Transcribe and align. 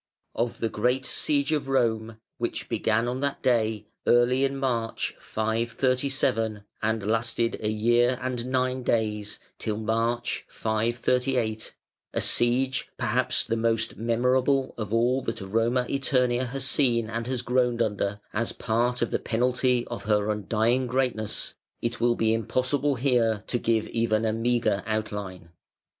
]Of 0.43 0.57
the 0.57 0.67
great 0.69 1.05
Siege 1.05 1.51
of 1.51 1.67
Rome, 1.67 2.17
which 2.39 2.67
began 2.67 3.07
on 3.07 3.19
that 3.19 3.43
day, 3.43 3.85
early 4.07 4.43
in 4.43 4.57
March, 4.57 5.13
537, 5.19 6.63
and 6.81 7.05
lasted 7.05 7.57
a 7.61 7.69
year 7.69 8.17
and 8.19 8.47
nine 8.47 8.81
days, 8.81 9.37
till 9.59 9.77
March, 9.77 10.43
538, 10.49 11.75
a 12.15 12.19
siege 12.19 12.89
perhaps 12.97 13.43
the 13.43 13.55
most 13.55 13.95
memorable 13.97 14.73
of 14.75 14.91
all 14.91 15.21
that 15.21 15.39
"Roma 15.39 15.83
Æterna" 15.87 16.47
has 16.47 16.65
seen 16.65 17.07
and 17.07 17.27
has 17.27 17.43
groaned 17.43 17.83
under, 17.83 18.21
as 18.33 18.53
part 18.53 19.03
of 19.03 19.11
the 19.11 19.19
penalty 19.19 19.85
of 19.85 20.05
her 20.05 20.31
undying 20.31 20.87
greatness, 20.87 21.53
it 21.79 22.01
will 22.01 22.15
be 22.15 22.33
impossible 22.33 22.95
here 22.95 23.43
to 23.45 23.59
give 23.59 23.87
even 23.89 24.25
a 24.25 24.33
meagre 24.33 24.81
outline. 24.87 25.49